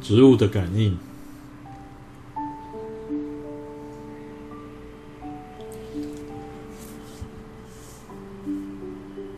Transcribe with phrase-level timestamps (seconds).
[0.00, 0.96] 植物的感应。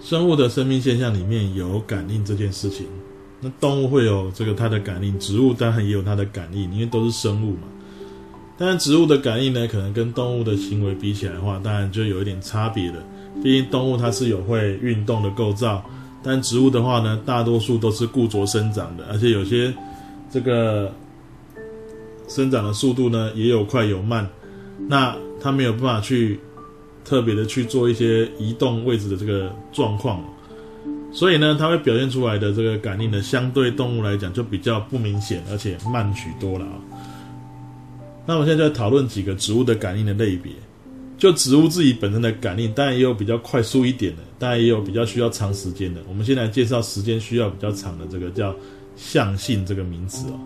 [0.01, 2.87] 生物的生命现象里面有感应这件事情，
[3.41, 7.63] 那动物会有这个它的感应，植物当然也有它的感应，因为都是生物嘛。
[8.59, 13.03] 但是，植物的感应呢，可能跟动物的行为比起来的话，当然就有一点差别了。
[13.41, 15.85] 毕竟动物它是有会运动的构造，
[16.23, 19.73] 但植物的话呢，大多数都是固着生长的，而且有些
[20.29, 20.93] 这个
[22.27, 24.29] 生长的速度呢也有快有慢，
[24.89, 26.41] 那它没有办法去。
[27.05, 30.23] 特别的去做一些移动位置的这个状况，
[31.13, 36.79] 所以呢，它会表现出来的这个感应呢，相对动物来讲就比较不明显，而且慢许多了啊。
[38.25, 40.53] 那我现在就讨论几个植物的感应的类别，
[41.23, 46.01] 就植物自己本身的感应，当然也有比较快速一点的，当然也有比较需要长时间的。
[46.09, 48.53] 我们先来介绍时间需要比较长的这个叫
[48.97, 50.41] 象性这个名词哦。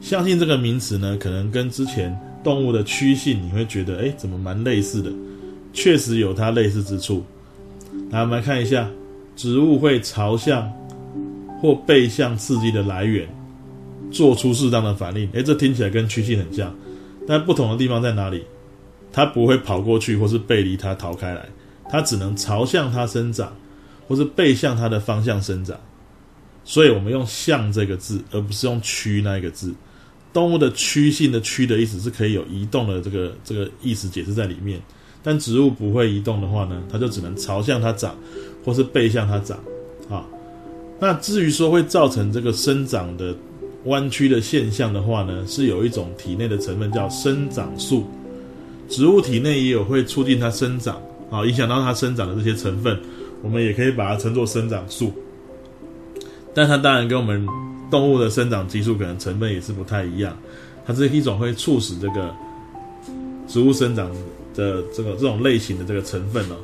[0.00, 5.12] 象性这个名词呢，可能跟之前动物的趋性，你会觉得哎，怎么蛮类似的？
[5.74, 7.22] 确实有它类似之处。
[8.10, 8.88] 来，我们来看一下，
[9.36, 10.72] 植物会朝向
[11.60, 13.28] 或背向刺激的来源，
[14.10, 15.28] 做出适当的反应。
[15.32, 16.74] 诶，这听起来跟趋性很像，
[17.26, 18.42] 但不同的地方在哪里？
[19.18, 21.44] 它不会跑过去，或是背离它逃开来，
[21.90, 23.52] 它只能朝向它生长，
[24.06, 25.76] 或是背向它的方向生长。
[26.64, 29.74] 所以我们用“向”这个字，而不是用“趋”那一个字。
[30.32, 34.80] 动物的趋性的“趋”的意思是可以有移动的这个这个意思解释在里面。
[35.20, 38.16] 但植物不会移动的话呢，它就只能朝向它长，
[38.64, 39.58] 或是背向它长，
[40.08, 40.24] 啊。
[41.00, 43.34] 那至于说会造成这个生长的
[43.86, 48.06] 弯曲的现象的话呢，是有一种体内的成分叫生长素，
[48.88, 51.00] 植物体内也有会促进它生长，
[51.30, 52.98] 啊，影响到它生长的这些成分，
[53.42, 55.12] 我们也可以把它称作生长素。
[56.54, 57.46] 但它当然跟我们
[57.90, 60.36] 动物的生长激素可能成分也是不太一样，
[60.86, 62.34] 它是一种会促使这个
[63.46, 64.10] 植物生长。
[64.54, 66.56] 的这个这种类型的这个成分哦，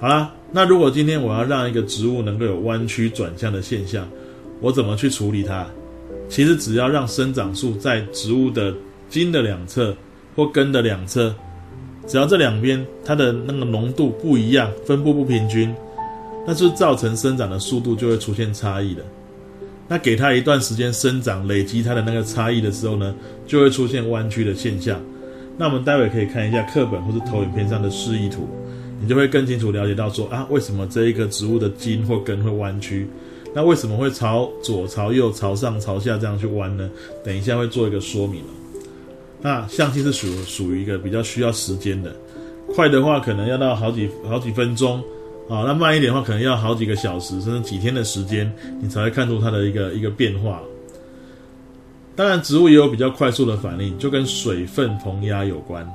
[0.00, 4.08] 好啦，那如果今天我要让一个植物能够有弯曲转向的现象，
[4.60, 5.64] 我怎么去处理它？
[6.28, 8.74] 其实只要让生长素在植物的
[9.08, 9.96] 茎的两侧
[10.34, 11.32] 或根的两侧，
[12.08, 15.72] 只要这两边它的那个浓度不一样，分布不平均，
[16.46, 19.02] 那就造成生长的速度就会出现差异的。
[19.86, 23.14] 那给它一段时间生长，累积它的那个差异的时候呢，
[23.46, 24.98] 就会出现弯曲的现象。
[25.58, 28.48] 那我们待会可以看一下课本或者投影片上的示意图，
[29.00, 33.06] 你就会更清楚了解到说啊，为什么这一个植物的茎或根会弯曲？
[33.54, 36.88] 那为什么会朝左、朝右、朝上、朝下这样去弯呢？
[37.24, 38.42] 等一下会做一个说明。
[39.40, 42.14] 那象性是属属于一个比较需要时间的，
[42.74, 44.98] 快的话可能要到好几好几分钟
[45.48, 50.60] 啊，那慢一点的话可能要好几个小时甚至几天的时间，你才会看出它的一个一个变化。
[52.16, 55.88] 当然，植物也有比较快速的反应，就跟水分膨压有关。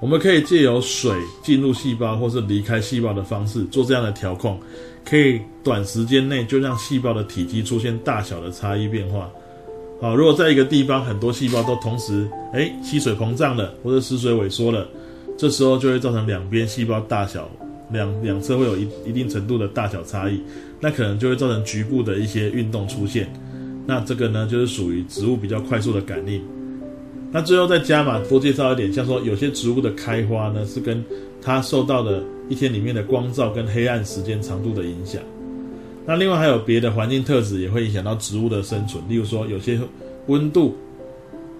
[0.00, 1.12] 我们可以借由水
[1.42, 4.58] 进入细胞或是离开细胞的方式做这样的调控，
[5.04, 9.28] 可以短时间内就让细胞的体积出现大小的差异变化。
[10.00, 14.88] 好，如果在一个地方很多细胞都同时哎吸水膨胀了或者失水萎缩了，
[15.36, 17.50] 这时候就会造成两边细胞大小
[17.92, 20.40] 两两侧会有一一定程度的大小差异，
[20.80, 23.30] 那可能就会造成局部的一些运动出现。
[23.86, 26.42] 那这个呢，就是属于植物比较快速的感应。
[27.30, 31.04] 那最后再加码多介绍一点，像说有些植物的开花呢，是跟
[31.42, 35.20] 它受到的一天里面的光照跟黑暗时间长度的影响。
[36.06, 39.78] 那另外还有别的环境特质也会影响到植物的生存，例如说有些
[40.26, 40.76] 温度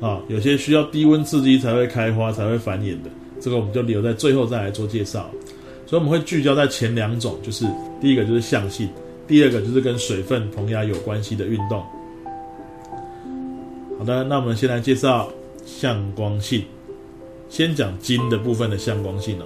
[0.00, 5.30] 啊，有些需要低温刺激才会开花才会繁衍的，这个我们就留在最后再来做介绍。
[5.86, 7.66] 所以我们会聚焦在前两种，就是
[8.00, 8.88] 第一个就是象性，
[9.26, 11.84] 第二个就是跟水分膨压有关系的运动。
[13.98, 15.28] 好的，那我们先来介绍
[15.64, 16.64] 向光性。
[17.48, 19.44] 先讲茎的部分的向光性哦。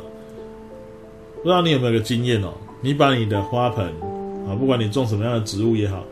[1.43, 2.53] 不知道你有没有个经验哦？
[2.83, 3.91] 你把你的花盆
[4.49, 6.05] 啊，不管你种什么样的植物也好，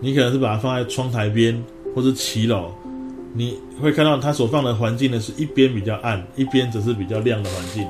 [0.00, 1.62] 你可能是把它放在窗台边
[1.94, 2.72] 或者骑楼，
[3.34, 7.86] 你会看到它所放的环境呢，是一边比较暗，一边则是比较亮的环境。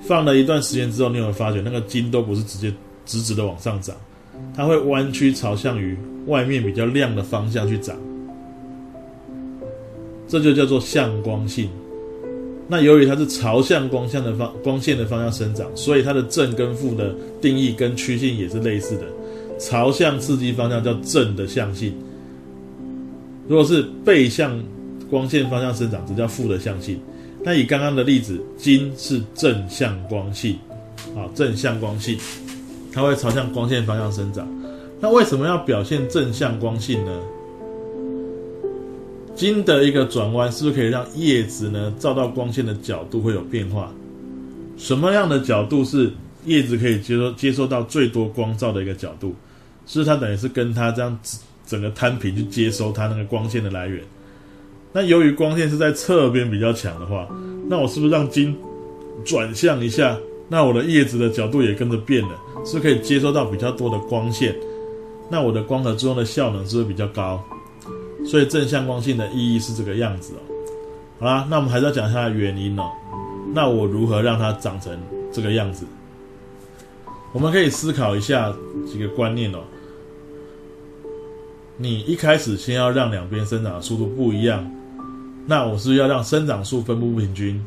[0.00, 2.72] 放了一段时间之后，你有没有发觉那个茎都不是直接
[3.06, 3.94] 直直的往上长，
[4.54, 5.96] 它会弯曲朝向于
[6.26, 7.96] 外面比较亮的方向去长。
[10.28, 11.68] 这就叫做向光性。
[12.66, 19.04] 那由于它是朝向光向的方光线的方向生长，所以它的正跟负的定义跟趋性也是类似的。
[19.58, 21.94] 朝向刺激方向叫正的向性，
[23.46, 24.58] 如果是背向
[25.10, 26.98] 光线方向生长，这叫负的向性。
[27.42, 30.58] 那以刚刚的例子，金是正向光性，
[31.14, 32.18] 啊，正向光性。
[32.92, 34.48] 它会朝向光线方向生长。
[35.00, 37.20] 那为什么要表现正向光性呢？
[39.34, 43.92] 茎的一个转弯是不是可以让叶子呢照到光线的角度会有变化？
[44.76, 46.12] 什么样的角度是
[46.46, 49.34] 叶子可以接收接收到最多光照的一个角度？
[49.86, 51.18] 是它等于是跟它这样
[51.66, 54.02] 整个摊平去接收它那个光线的来源。
[54.92, 57.28] 那由于光线是在侧边比较强的话，
[57.68, 58.56] 那我是不是让茎
[59.24, 60.16] 转向一下？
[60.48, 64.54] 那我的叶子的角度也跟着变了，是可以接收到比较多的光线。
[65.30, 67.42] 那我的光合作用的效能是不是比较高？
[68.24, 70.40] 所以正向光性的意义是这个样子哦。
[71.20, 72.90] 好啦，那我们还是要讲一下原因哦。
[73.54, 74.98] 那我如何让它长成
[75.32, 75.84] 这个样子？
[77.32, 78.54] 我们可以思考一下
[78.86, 79.58] 几个观念哦。
[81.76, 84.70] 你一开始先要让两边生长的速度不一样，
[85.46, 87.64] 那我是要让生长素分布不平均。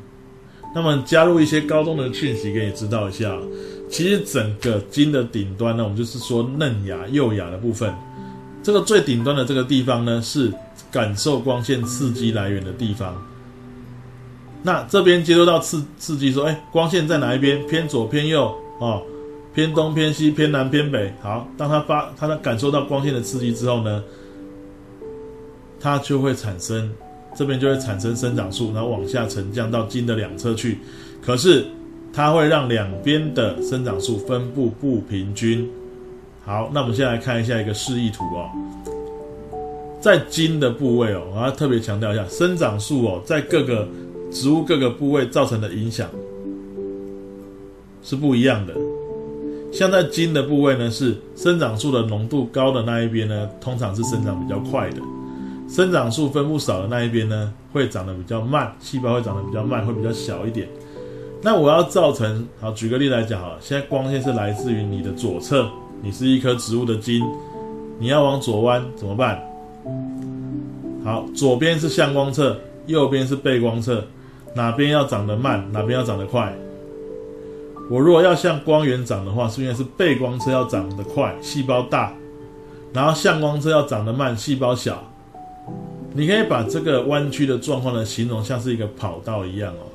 [0.76, 3.38] 那么加入一些高中的讯息给你知道一下。
[3.90, 7.94] 其实整个茎的顶端呢，我们就是说嫩芽、幼芽的部分。
[8.68, 10.52] 这个最顶端的这个地方呢，是
[10.92, 13.16] 感受光线刺激来源的地方。
[14.62, 17.66] 那这边接收到刺刺激，说，哎，光线在哪一边？
[17.68, 19.02] 偏左、偏右，哦，
[19.56, 21.14] 偏东、偏西、偏南、偏北。
[21.22, 24.04] 好，当它发，它感受到光线的刺激之后呢，
[25.80, 26.92] 它就会产生，
[27.38, 30.78] 这边就会产生生长素，然后往下沉降到茎的两侧去。
[31.22, 31.66] 可是
[32.12, 35.66] 它会让两边的生长素分布不平均。
[36.48, 38.50] 好，那我们先来看一下一个示意图哦，
[40.00, 43.86] 在茎的部位哦，我要特别强调一下，生长素哦，在各个
[44.32, 46.10] 植物各个部位造成的影响
[48.02, 48.74] 是不一样的。
[49.74, 55.02] 像在茎的部位呢，是生长素的浓度高的那一边呢，通常是生长比较快的；
[55.68, 60.66] 生长素分布少的那一边呢，会长得比较慢，细胞会长得比较慢，会比较小一点。
[61.42, 65.70] 那我要造成，好，举个例来讲好了，现在光线是来自于你的左侧。
[66.02, 67.24] 你是一棵植物的茎，
[68.00, 69.42] 你要往左弯怎么办？
[71.04, 74.04] 好，左边是向光侧，右边是背光侧，
[74.54, 76.54] 哪边要长得慢，哪边要长得快？
[77.90, 82.14] 我如果要向光源长的话，是因为是背光侧要长得快，细胞大，
[82.94, 85.02] 然后向光侧要长得慢，细胞小。
[86.14, 89.88] 你可以把这个弯曲的状况呢，形容像是一个跑道一样哦。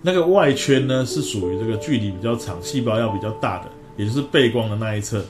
[0.00, 3.64] 那个外圈呢，是属于这个距离比较长，细胞要比较大的，
[3.96, 5.22] 也就是背光的那一侧。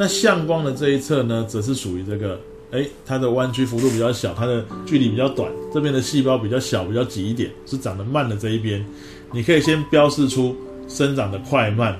[0.00, 2.38] 那向光的这一侧呢，则是属于这个，
[2.70, 8.86] 哎，它的弯曲幅度比较小，它的距离比较短，这边的细胞比较小，比较挤一点，是长得慢的这一边。
[9.32, 10.54] 你可以先标示出
[10.86, 11.98] 生长的快慢，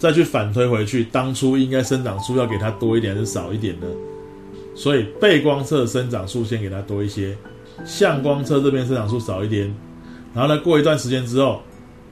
[0.00, 3.86] 再去反推回去，当初应该生长数要给它多一点还是少一点呢？
[4.74, 7.36] 所以背光侧生长数先给它多一些，
[7.84, 9.72] 向光侧这边生长数少一点。
[10.34, 11.62] 然后呢，过一段时间之后，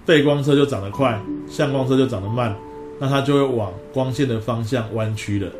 [0.07, 2.57] 背光侧就长得快，向光侧就长得慢。
[3.01, 5.51] 那它就会往光线的方向弯曲了，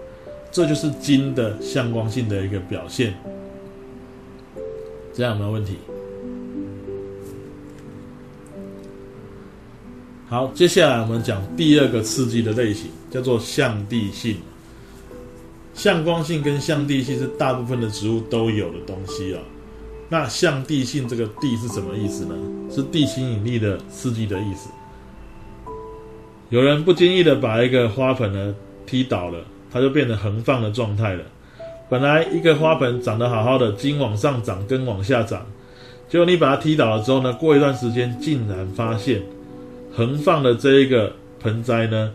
[0.53, 3.15] 这就是金的向光性的一个表现。
[5.15, 5.79] 这样有没有问题？
[10.29, 14.37] 好，接下来我们讲第二个刺激的类型，叫做向地性。
[15.75, 19.41] 向光性跟向地性是大部分的植物都有的东西啊。
[20.09, 22.35] 那向地性这个“地”是什么意思呢？
[22.71, 24.69] 是地心引力的刺激的意思。
[26.51, 28.53] 有人不经意的把一个花盆呢
[28.85, 29.39] 踢倒了，
[29.73, 31.23] 它就变成横放的状态了。
[31.89, 35.47] 本来一个花盆长得好好的，茎往上长，根往下长，
[36.09, 39.23] 结果你把它踢倒了之后呢，过一段时间竟然发现
[39.93, 42.13] 横放的这一个盆栽呢，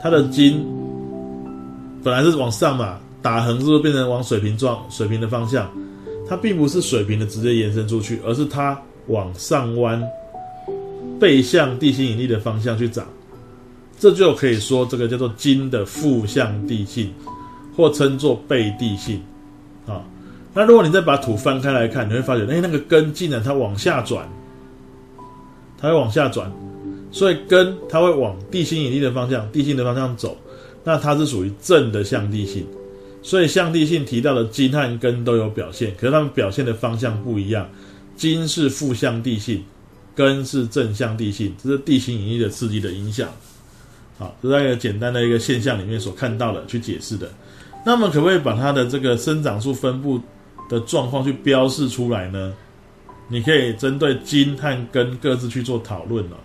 [0.00, 0.64] 它的茎
[2.04, 5.68] 本来是往上嘛，打横是不是变成往水平状、水平的方向？
[6.28, 10.00] 它并不是水平的直接延伸出去，而是它往上弯，
[11.18, 13.04] 背向地心引力的方向去长。
[14.02, 17.14] 这就可以说，这个叫做金的负向地性，
[17.76, 19.22] 或称作背地性，
[19.86, 20.02] 啊，
[20.52, 24.28] 那如果你再把土翻开来看，你会发觉，哎，那个根竟然它往下转，
[25.78, 26.52] 它会往下转，
[27.12, 30.36] 所以根它会往地心引力的方向、地心的方向走，
[30.82, 32.66] 那它是属于正的向地性，
[33.22, 37.70] 所以向地性提到的金和根都有表现，可是它们表现的方向不一样，
[38.16, 39.62] 金是负向地性，
[40.12, 43.28] 根是正向地性，这是地心引力的刺激的影响。
[44.18, 47.30] 好，这是一个简单的一个现象里面所看到的去解释的。
[47.84, 50.20] 那么，可不可以把它的这个生长素分布
[50.68, 52.54] 的状况去标示出来呢？
[53.28, 56.36] 你可以针对茎和根各自去做讨论了。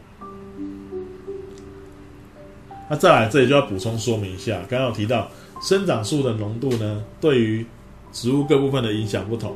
[2.89, 5.29] 那再来，这里就要补充说明一下，刚刚有提到
[5.61, 7.65] 生长素的浓度呢，对于
[8.13, 9.53] 植物各部分的影响不同。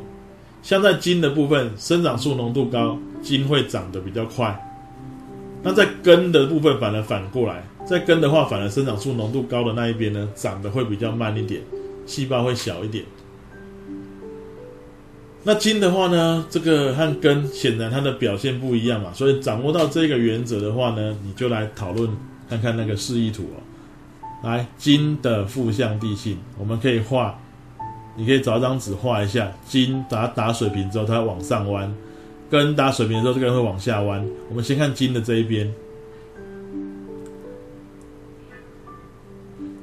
[0.62, 4.56] 像在茎的部分，生长素浓度高，茎会长得比较快。
[5.64, 11.62] 那在根的部分反而反过来，在根的话，反而生长素浓度高的那一边呢，长得会比较慢一点，
[12.06, 13.04] 细胞会小一点。
[15.44, 22.08] 那茎的话呢，这个和根显然它的表现不一样嘛，所以掌握到这个原则的话呢，你就来讨论
[22.48, 23.60] 看看那个示意图哦。
[24.44, 27.38] 来，茎的负向地性，我们可以画，
[28.16, 31.92] 你可以找一张纸画一下，茎打打水平之后，它往上弯；
[32.50, 34.26] 根打水平之后，这个会往下弯。
[34.48, 35.72] 我们先看茎的这一边。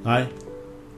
[0.03, 0.25] 来，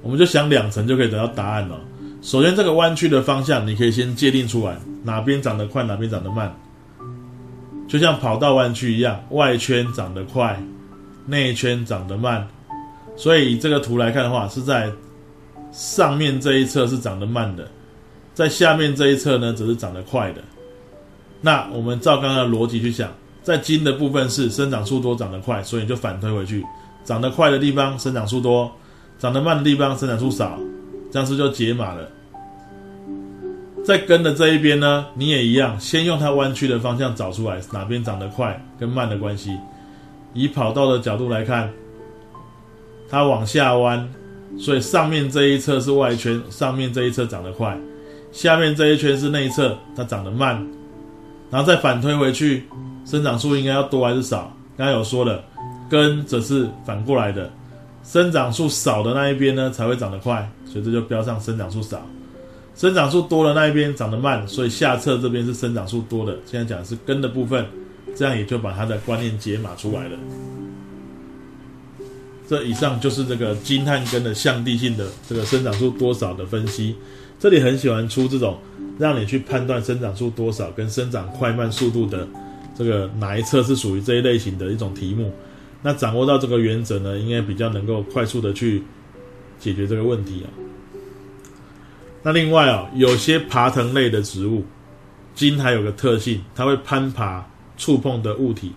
[0.02, 1.80] 我们就想两层就可以得到答案了。
[2.22, 6.56] 首先，这个弯曲的方向你可以先界定出来，哪边长得快，哪边长得慢，
[7.88, 10.62] 就像跑道弯曲一样，外圈长得快，
[11.26, 12.48] 内圈长得慢。
[13.18, 14.92] 所以以这个图来看的话，是在
[15.72, 17.68] 上面这一侧是长得慢的，
[18.36, 20.42] 在下面这一侧呢则是长得快的。
[21.42, 26.64] 那我们照刚刚的逻辑去想，在茎的部分是生长速多长得快，所以就反推回去，
[27.04, 28.72] 长得快的地方生长速多。
[29.22, 30.58] 长得慢的地方生长素少，
[31.12, 32.10] 这样子就解码了。
[33.86, 39.56] 在根的这一边呢，你也一样，先用它弯曲的方向找出来哪边长得快跟慢的关系。
[40.34, 41.72] 以跑道的角度来看，
[43.08, 44.10] 它往下弯，
[44.58, 47.78] 所以上面这一侧是外圈，上面这一侧长得快；
[48.32, 50.68] 下面这一圈是内侧，它长得慢。
[51.52, 52.64] 然后再反推回去，
[53.06, 54.52] 生长素应该要多还是少？
[54.76, 55.44] 刚才有说了，
[55.92, 57.48] 根则是反过来的。
[58.04, 62.06] 生长素少的那一边呢，才会长得快，所以这就标上生长素少。
[62.76, 66.38] 生长素多的那一边长得慢，所以下侧这边是生长素多的。
[66.46, 67.66] 现在讲的是根的部分，
[68.16, 70.18] 这样也就把它的观念解码出来了。
[72.50, 76.96] 这以上就是这个金和根的相地性的这个生长素多少的分析。
[77.40, 78.58] 这里很喜欢出这种
[79.00, 82.28] 让你去判断生长素多少跟生长快慢速度的
[82.78, 85.32] 这个哪一侧是属于这一类型的一种题目。
[85.82, 88.84] 那掌握到这个原则呢，应该比较能够快速的去
[89.60, 90.48] 解决这个问题啊。
[92.24, 94.64] 那另外啊，有些爬藤类的植物，
[95.34, 97.44] 茎还有个特性，它会攀爬
[97.78, 98.74] 触碰的物体，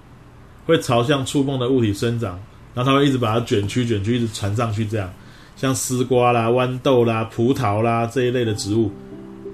[0.64, 2.40] 会朝向触碰的物体生长，
[2.74, 4.86] 然后它会一直把它卷曲卷曲，一直传上去。
[4.86, 5.12] 这样，
[5.56, 8.90] 像丝瓜啦、豌豆啦、葡萄啦这一类的植物，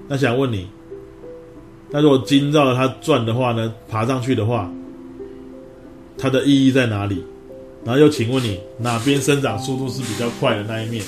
[0.07, 0.65] 那想问你，
[1.89, 4.71] 那如果茎绕着它转的话呢，爬上去的话，
[6.17, 7.21] 它的意义在哪里？
[7.83, 11.03] 然后又请问你哪边生长速度是比较快的那一面？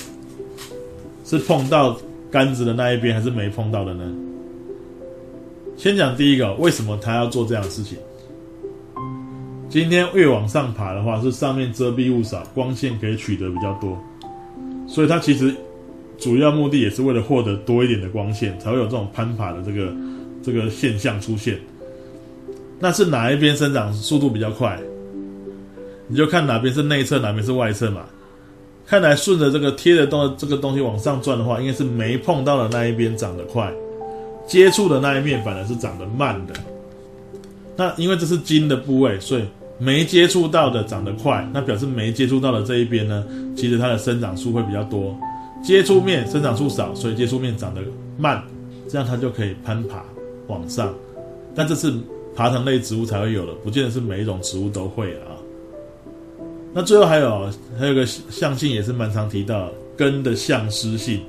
[1.24, 1.96] 是碰到
[2.30, 4.04] 杆子的那一边，还是没碰到的呢？
[5.76, 7.96] 先讲第一个，为什么他要做这样的事情？
[9.70, 13.98] 今天越往上爬的话，是上面遮蔽物少，光线可以取得比较多，
[14.86, 15.52] 所以它其实
[16.18, 19.92] 主要目的也是为了获得多一点的光线，才会有这种攀爬的这个
[20.42, 21.58] 这个现象出现。
[22.78, 24.78] 那是哪一边生长速度比较快？
[26.06, 28.02] 你就看哪边是内侧，哪边是外侧嘛。
[28.86, 33.72] 看来顺着这个贴的东这个东西往上转的话，应该是没碰到的那一边长得快，
[34.46, 36.54] 接触的那一面反而是长得慢的。
[37.76, 39.44] 那因为这是筋的部位，所以
[39.78, 43.24] 没接触到的长得快，那表示没接触到的这一边呢，
[43.56, 45.16] 其实它的生长素会比较多。
[45.62, 47.80] 接触面生长素少，所以接触面长得
[48.18, 48.42] 慢，
[48.86, 50.04] 这样它就可以攀爬
[50.48, 50.94] 往上。
[51.54, 51.90] 但这是
[52.36, 55.33] 爬藤类植物才会有的，不见得是每一种植物都会啊。
[56.76, 61.22] 那最后还有还有个象性也是蛮常提到根的相湿性，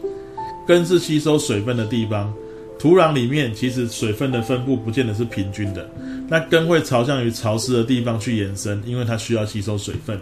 [0.68, 2.34] 根是吸收水分的地方，
[2.80, 5.88] 土壤里面其实水分的分布不见得是平均的，
[6.28, 10.20] 那根会朝向于潮湿的地方去延伸，因为它需要吸收水分，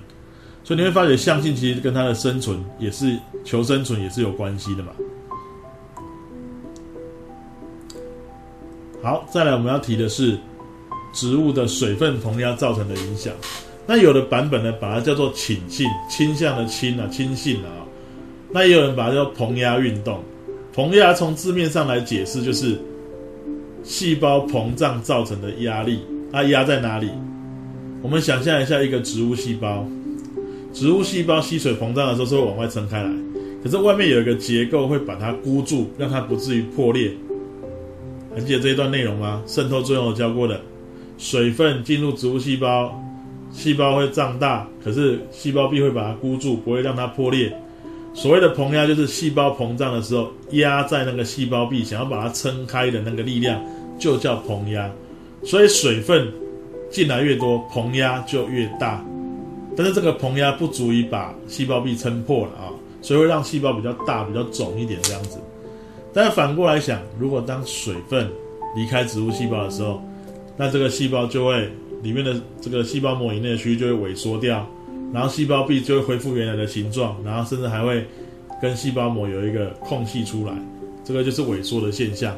[0.62, 4.92] 所以你会发觉象性其实跟它的生存也是求生存也是有关系的嘛。
[9.01, 10.38] 好，再来我们要提的是
[11.13, 13.34] 植物的水分膨压造成的影响。
[13.86, 17.86] 那有的版本呢，把它叫做倾性，倾向的倾啊，倾性啊。
[18.52, 20.24] 那也有人把它叫膨压运动。
[20.74, 22.80] 膨压从字面上来解释，就是
[23.84, 26.00] 细胞膨胀造成的压力。
[26.32, 27.10] 它压在哪里？
[28.02, 29.86] 我们想象一下，一个植物细胞，
[30.74, 33.10] 植物细胞吸水膨胀的时候是会往外撑开来，
[33.63, 37.12] 可是外面有一个结构会把它箍住，让它不至于破裂。
[38.34, 39.44] 还记得这一段内容吗？
[39.46, 40.62] 渗透作用我教过的，
[41.18, 43.02] 水分进入植物细胞。
[43.53, 47.55] 细胞会胀大，可是细胞壁会把它箍住，不会让它破裂。
[48.15, 53.63] 所谓的膨压，就是细胞膨胀的时候压在那个细胞壁，想要把它撑开的那个力量，
[54.00, 54.89] 就叫膨压。
[55.43, 56.27] 所以水分
[56.89, 59.05] 进来越多，膨压就越大。
[59.77, 65.38] 但是这个膨压不足以把细胞壁撑破了啊，所以会让细胞比较大、比较肿一点这样子。
[66.12, 68.27] 但是反过来想，如果当水分
[68.75, 70.01] 离开植物细胞的时候，
[70.57, 71.72] 那这个细胞就会。
[72.03, 74.67] 里面的这个细胞膜以内的区域就会萎缩掉，
[75.13, 78.05] 然后细胞壁就会恢复原来的形状，然后甚至还会
[78.62, 80.53] 跟细胞膜有一个空隙出来，
[81.03, 82.38] 这个就是萎缩的现象。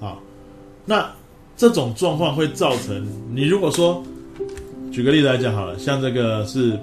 [0.00, 0.18] 啊，
[0.84, 1.08] 那
[1.56, 4.02] 这种状况会造成你如果说，
[4.90, 6.78] 举个例子来讲好了，像这个是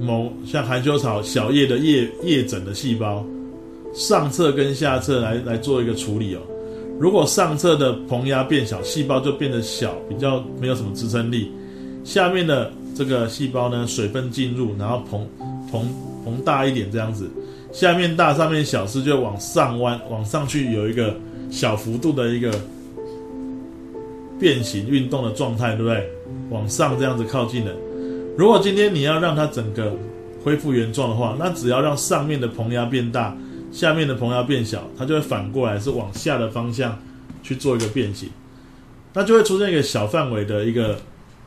[0.00, 3.24] 某像含羞草小叶的叶叶枕的细胞，
[3.94, 6.40] 上侧跟下侧来来做一个处理哦。
[7.02, 11.50] 如果上侧的膨压变小，细胞就变得小，比较没有什么支撑力。
[12.04, 15.18] 下面的这个细胞呢，水分进入，然后膨
[15.68, 15.82] 膨
[16.24, 17.28] 膨大一点这样子。
[17.72, 21.12] 下面大，上面小，是就往上弯，往上去有一个
[21.50, 22.52] 小幅度的一个
[24.38, 26.08] 变形运动的状态，对不对？
[26.50, 27.74] 往上这样子靠近的。
[28.38, 29.92] 如果今天你要让它整个
[30.44, 33.36] 恢复原状的话，那只要让上面的膨压变大。
[33.72, 36.96] 下面的膨压变小，它就会反过来是往下的方向
[37.42, 38.28] 去做一个变形，
[39.14, 41.00] 那就会出现一个小范围的一个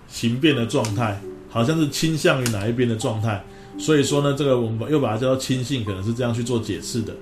[0.07, 3.43] 形变的状态，好像是倾向于哪一边的状态。
[3.77, 7.13] 所以说呢，这个我们又把它叫做亲性，可能是这样去做解释的。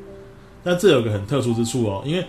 [0.63, 2.23] 但这有个很特殊之处哦，因为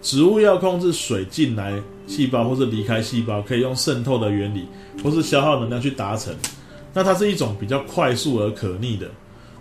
[0.00, 4.66] 植物要控制水进来细胞或是离开细胞，可以用渗透的原理
[5.04, 6.34] 或是消耗能量去达成。
[6.92, 9.08] 那它是一种比较快速而可逆的。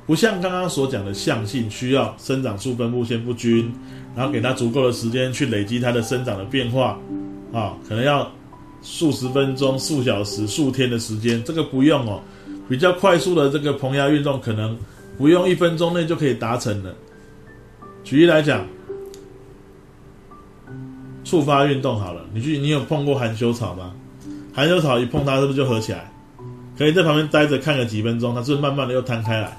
[0.05, 3.71] 不像刚刚所讲的象性，需要生长素分布先不均，
[4.15, 6.99] 然后给它足够的时间去累积它的生长的变化，
[7.53, 8.29] 啊，可能要
[8.81, 12.19] 数十分钟、数小时、数天的时间，这个不用哦，
[12.67, 14.77] 比较快速的这个膨压运动，可能
[15.17, 16.93] 不用一分钟内就可以达成了。
[18.03, 18.67] 举例来讲，
[21.23, 23.93] 触发运动好了，你去，你有碰过含羞草吗？
[24.51, 26.11] 含羞草一碰它，是不是就合起来？
[26.77, 29.55] 可以在旁边待着看个几分钟，它是不是慢慢的又摊开来？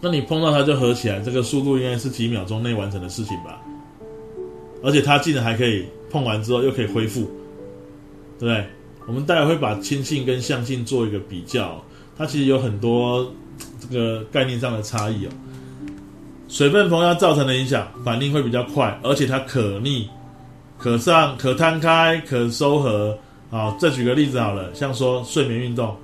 [0.00, 3.60] 那你碰到它就合起来，这个速度应该是几秒钟内完成的事情吧？
[4.82, 7.20] 而且它竟然还可以碰完之后又可以恢复，
[8.38, 8.66] 对不对？
[9.06, 11.82] 我们待会会把亲性跟相性做一个比较，
[12.16, 13.30] 它其实有很多
[13.80, 15.28] 这个概念上的差异哦。
[16.48, 20.08] 水分膨压造成的影响，反应会比较快，而且它可逆、
[20.78, 23.16] 可上、可摊开、可收合。
[23.50, 25.94] 好，再举个例子好了，像说睡眠运动。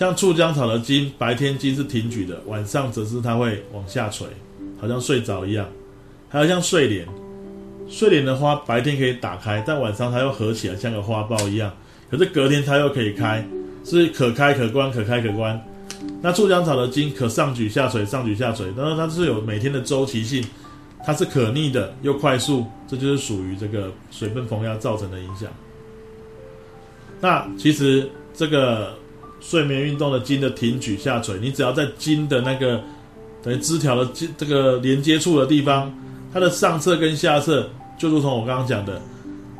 [0.00, 4.26] 像醋浆草的茎，白天茎是挺举的，晚上则是它会往下垂，
[4.80, 5.68] 好像睡着一样。
[6.30, 7.06] 还有像睡莲，
[7.86, 11.70] 睡莲的花白天可以打开，但晚上它又合起来，像个花苞一样。
[12.10, 13.46] 可是隔天它又可以开，
[13.84, 15.62] 是可开可关，可开可关。
[16.22, 20.42] 那醋浆草的茎可上举下垂，上举下垂，当然它是有每天的周期性，
[21.04, 25.50] 它是可逆的又快速，这就是属于这个水分膨压造成的影响。
[27.20, 28.94] 那其实这个。
[29.40, 32.80] 睡眠运动的筋的挺举下垂，你只要在筋的那个
[33.42, 35.92] 等于枝条的筋这个连接处的地方，
[36.32, 39.00] 它的上侧跟下侧，就如同我刚刚讲的，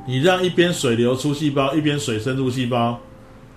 [0.07, 2.99] 你让一边水流出细胞，一边水深入细胞。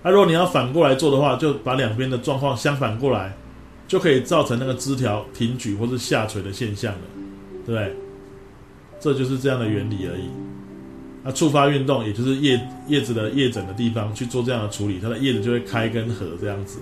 [0.02, 3.34] 那如果你要反过来做的话，就把两边的状况相反过来，
[3.86, 7.00] 就可以造成那个枝条挺举或是下垂的现象了，
[7.66, 7.96] 对不对？
[9.00, 10.24] 这就是这样的原理而已。
[11.24, 16.78] 那触发运动，也就是叶叶子的叶枕的地方去做这样的处理，它的叶子就会开跟合这样子。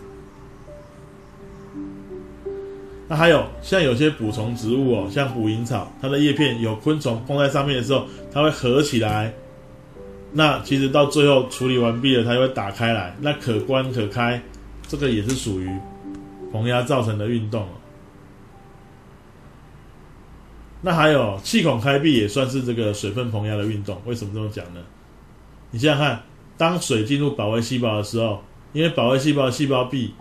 [3.08, 9.32] 那还有像有些捕虫植物哦，像捕蝇草，它的叶片有昆虫碰在上面的时候，它会合起来。
[10.32, 14.42] 那其实到最后处理完毕了，它就会打开来，那可关可开，
[14.88, 15.70] 这个也是属于
[16.52, 17.66] 膨压造成的运动。
[20.84, 24.80] 那还有气孔开闭也算是这个水分膨压的运动，为什么这么讲呢？
[25.70, 26.20] 你想想看，
[26.58, 28.42] 当水进入保卫细胞的时候，
[28.72, 30.12] 因为保卫细胞的细胞壁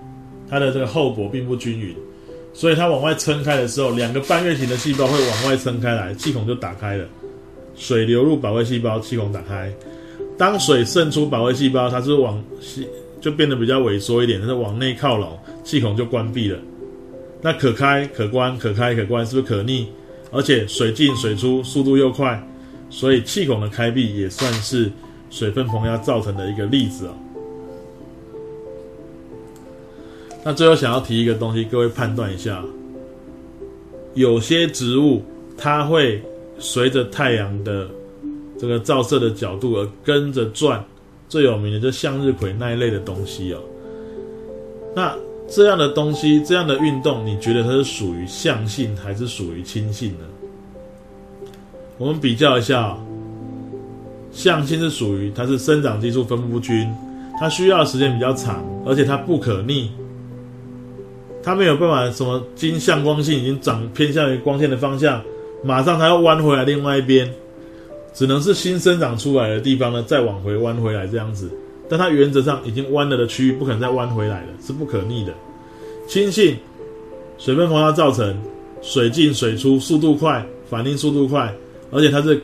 [0.47, 1.95] 它的这个厚薄并不均匀，
[2.53, 7.05] 所以它往外撑开的时候，两个半月形的细胞会往外撑开来，气孔就打开了，
[7.75, 9.73] 水流入保卫细胞，气孔打开。
[10.37, 12.87] 当水渗出保卫细胞，它是往细
[13.19, 16.59] 就变得比较萎缩一点，它是往内靠拢，气孔就关闭了。
[17.41, 19.87] 那可开可关，可开可关，是不是可逆？
[20.31, 22.41] 而且水进水出速度又快，
[22.89, 24.91] 所以气孔的开闭也算是
[25.29, 27.13] 水分膨压造成的一个例子哦。
[30.43, 32.63] 那最后想要提一个东西，各位判断一下，
[34.13, 35.21] 有些植物
[35.57, 36.21] 它会
[36.57, 37.87] 随着太阳的
[38.57, 40.83] 这个照射的角度而跟着转，
[41.29, 43.59] 最有名的就是向日葵那一类的东西哦。
[44.95, 45.15] 那
[45.49, 50.25] 这样的东西，这样的运动，你觉得它是属于向性还是属于亲性呢？
[51.97, 52.97] 我们比较一下，
[54.31, 56.89] 向性是属于它是生长激素分布不均，
[57.39, 59.91] 它需要的时间比较长，而且它不可逆，
[61.43, 65.21] 它没有办法什么经向光性已经长偏向于光线的方向，
[65.63, 67.29] 马上它要弯回来另外一边，
[68.13, 71.51] 只能是新生长出来的地方呢再往回弯回来这样子。
[71.91, 75.33] 但它原则上已经弯了的区域不可能再弯回来了，是不可逆的。
[76.07, 76.55] 氢性，
[77.37, 78.33] 水分膨胀造成，
[78.81, 81.53] 水进水出速度快，反应速度快，
[81.91, 82.41] 而且它是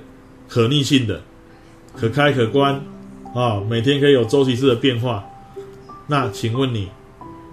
[0.49, 1.21] 可逆性的，
[1.95, 2.75] 可开可关，
[3.33, 5.23] 啊，每天可以有周期式的变化。
[6.07, 6.89] 那请问你，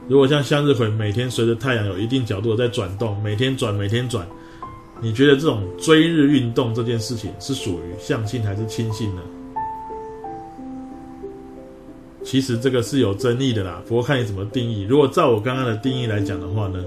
[0.08, 4.26] 如果像向日葵每天随着太阳有一定角度在转动，每天转每天转，
[5.00, 9.22] 你觉得这种追日运动这件事情是属于向性还是氢性呢？
[12.24, 14.86] 其实这个是有争议的啦，不过看你怎么定义。
[14.88, 16.82] 如果照我刚刚的定义来讲的话呢，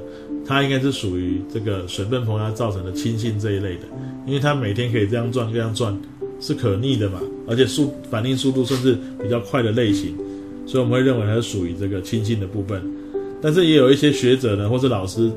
[0.46, 3.84] 它应该是属于这个水分膨压造成的轻性这一类的，
[4.26, 5.96] 因为它每天可以这样转这样转，
[6.42, 10.18] 是可逆的嘛，而且速反应速度甚至比较快的类型，
[10.66, 12.82] 所以我们会认为它是属于这个轻性的部分。
[13.40, 15.32] 但是也有一些学者呢，或是老师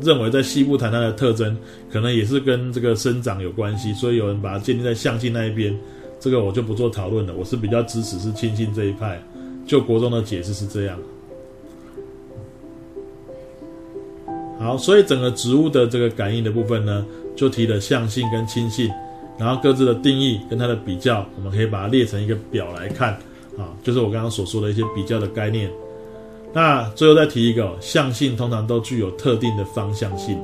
[0.00, 1.54] 认为在西部谈它的特征，
[1.92, 5.76] 可能也是跟这个生长有关系，所以有人把它建立在向性那一边。
[6.18, 9.22] 这个我就不做讨论了，我是比较支持是亲信这一派，
[9.66, 10.98] 就国中的解释是这样。
[14.58, 17.04] 好，所以整个植物的这个感应的部分呢，
[17.36, 18.90] 就提了向性跟亲性，
[19.38, 23.12] 然后各自的定义跟它的比较，我们可以把它列成一个表来看
[23.58, 25.70] 啊，就是我刚刚所说的一些比较的概念。
[26.54, 30.38] 那最后再提一个，向性通常都具有特定的方向性，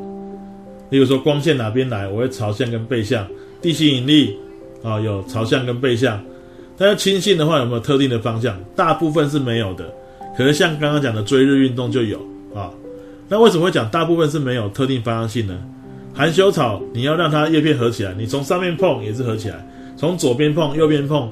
[0.91, 3.27] 例如说光线哪边来，我会朝向跟背向，
[3.63, 4.37] 地心引力。
[4.83, 6.21] 啊，有朝向跟背向，
[6.77, 8.59] 但是亲信的话有没有特定的方向？
[8.75, 9.93] 大部分是没有的，
[10.37, 12.19] 可是像刚刚讲的追日运动就有
[12.55, 12.71] 啊。
[13.29, 15.59] 那为什么会讲大部分是没有特定方向性呢？
[16.13, 19.67] 含羞草你要让它叶片合起来，你从上面碰也是合起来，
[19.97, 21.31] 从左边碰右边碰，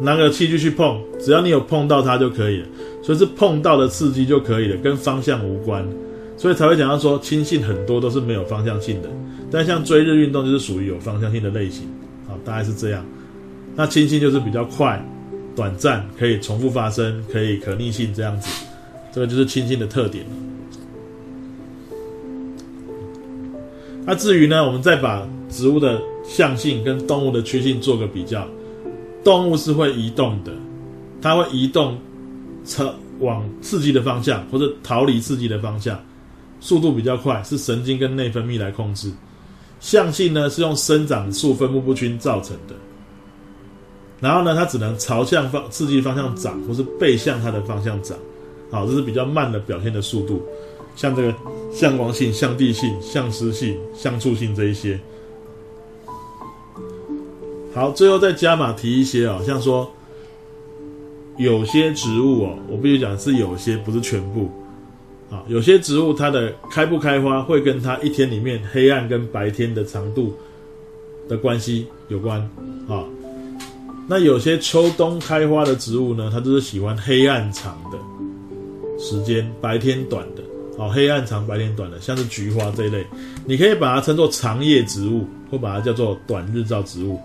[0.00, 2.66] 拿个器具去碰，只要你有碰到它就可以了，
[3.02, 5.86] 所以是碰到的刺激就可以了，跟方向无关，
[6.36, 9.08] 所以才会讲到说亲信很多都是没有方向性的，
[9.50, 11.88] 但像追日运动就是属于有方向性的类型。
[12.26, 13.04] 好大概是这样，
[13.74, 15.04] 那氢性就是比较快、
[15.54, 18.48] 短暂，可以重复发生，可以可逆性这样子，
[19.12, 20.24] 这个就是氢性的特点。
[24.04, 28.46] 那至于呢，我们再把植物的向性跟动物的趋性做个比较，
[29.24, 30.52] 动物是会移动的，
[31.20, 31.98] 它会移动，
[32.64, 36.00] 朝往刺激的方向或者逃离刺激的方向，
[36.60, 39.10] 速度比较快，是神经跟内分泌来控制。
[39.80, 42.74] 向性呢是用生长素分布不均造成的，
[44.20, 48.16] 然后呢，它只能朝向方刺激方向长，或是背向它的方向长，
[48.70, 50.42] 好，这是比较慢的表现的速度。
[50.96, 51.34] 像这个
[51.70, 54.98] 向光性、向地性、向湿性、向触性这一些。
[57.74, 59.92] 好，最后再加码提一些啊，像说
[61.36, 64.50] 有些植物哦，我必须讲是有些，不是全部。
[65.28, 70.32] 啊，有些植物它的开不开花会跟它一天里面黑暗跟白天的长度
[71.28, 72.40] 的关系有关
[72.88, 73.02] 啊。
[74.08, 77.98] 那有些秋冬开花的植物呢，它就是喜欢黑暗长的
[79.02, 80.42] 时间，白天短的。
[80.78, 83.04] 哦，黑暗长，白天短的，像是菊花这一类，
[83.46, 87.18] 你可以把它称作长叶植物，或把它叫做短日照植物。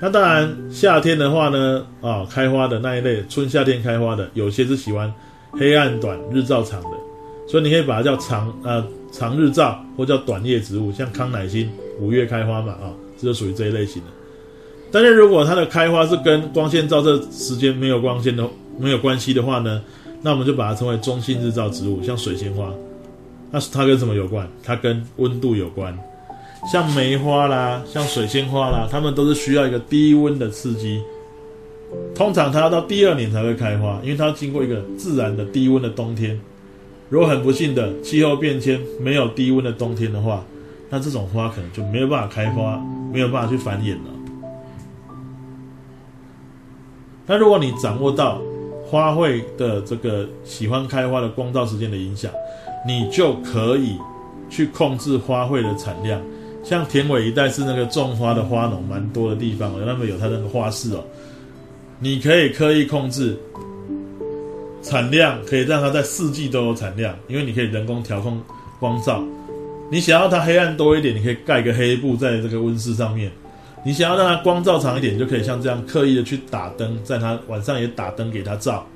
[0.00, 5.12] 那当然，夏天的话呢，啊，开花的那一类，春夏天开花的，有些是喜欢。
[5.54, 6.96] 黑暗短日照长的，
[7.46, 14.08] 所以你可以把它叫长呃长日照，或叫短叶植物，像康乃馨五月开花嘛啊，这就属于这一类型的。
[14.90, 19.82] 但是如果它的开花是跟光线照射时间没有光线的没有关系的话呢，
[20.22, 22.72] 那我们就把它称为中性日照植物，像水仙花，
[23.50, 24.48] 那它跟什么有关？
[24.62, 25.98] 它跟温度有关。
[26.70, 31.02] 像梅花啦，像水仙花啦，它们都是需要一个低温的刺激。
[32.14, 36.40] 通常它要到第二年才会开花，因为它要经过一个自然的低温的冬天。
[37.12, 40.42] 如果很不幸的气候变迁没有低温的冬天的话，
[40.88, 44.10] 那这种花可能就没有办法开花，没有办法去繁衍了。
[47.26, 48.40] 那如果你掌握到
[48.86, 52.32] 花卉的这个喜欢开花的光照时间的影响，
[52.86, 53.98] 你就可以
[54.48, 56.18] 去控制花卉的产量。
[56.64, 61.04] 像田尾一带是那个种花的花农蛮多的地方，那么有它那个花市哦。
[61.98, 63.38] 你可以刻意控制
[64.82, 68.42] 产量，可以让它在四季都有产量，因为你可以人工调控
[68.80, 69.22] 光照。
[69.90, 73.30] 你想要它黑暗多一点，你可以盖个黑布在这个温室上面；
[73.84, 78.86] 你想要让它光照长一点，就可以像这样刻意的去打灯，在它晚上也打灯给它照。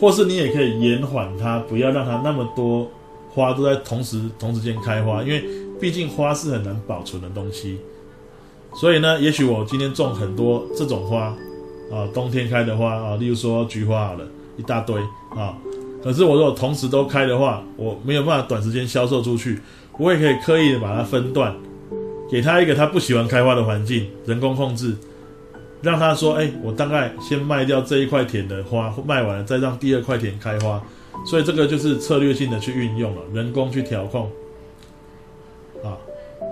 [0.00, 2.90] 或是你也可以延缓它，不要让它那么多
[3.30, 5.44] 花都在同时同时间开花，因为
[5.80, 7.78] 毕竟花是很难保存的东西。
[8.74, 11.34] 所以呢，也许我今天种很多这种花。
[11.90, 14.22] 啊，冬天开的花啊，例如说菊花好了，
[14.58, 15.56] 一大堆啊。
[16.04, 19.58] 可是我如果同时都开的话，我没有办法短时间销售出去。
[19.98, 21.56] 我也可以刻意的把它分段，
[22.30, 24.94] 给他一个他不喜欢开花的环境，人工控制。
[25.80, 30.82] 让他说：“哎，我大概先卖掉这一块田的花，卖完了再让第二块田开花。”
[31.26, 34.30] 所以这个就是策略性的去运用了，人工去调控，
[35.82, 35.98] 啊，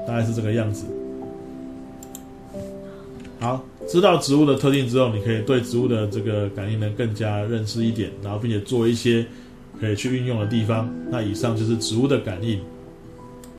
[0.09, 0.87] 大概是这个样子。
[3.39, 9.25] 好，知道植物的特性之后，你可以对植物的这个感应能更加认识一点，然后并且做一些
[9.81, 10.93] 可以去运用的地方。
[11.11, 12.61] 那以上就是植物的感应。